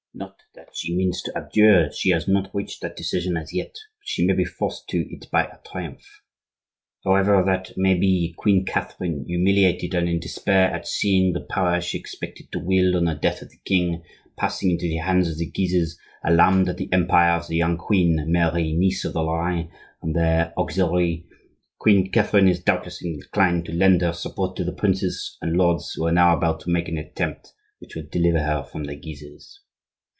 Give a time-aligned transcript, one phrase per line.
[0.13, 4.07] Not that she means to abjure; she has not reached that decision as yet; but
[4.07, 6.05] she may be forced to it by our triumph.
[7.05, 11.97] However that may be, Queen Catherine, humiliated and in despair at seeing the power she
[11.97, 14.03] expected to wield on the death of the king
[14.35, 18.25] passing into the hands of the Guises, alarmed at the empire of the young queen,
[18.27, 19.69] Mary, niece of the Lorrains
[20.01, 21.25] and their auxiliary,
[21.79, 26.05] Queen Catherine is doubtless inclined to lend her support to the princes and lords who
[26.05, 29.61] are now about to make an attempt which will deliver her from the Guises.